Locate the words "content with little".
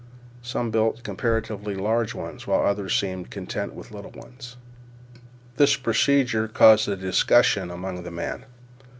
3.27-4.09